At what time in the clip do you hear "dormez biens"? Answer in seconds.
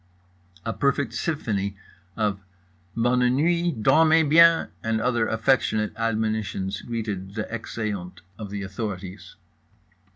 3.77-4.69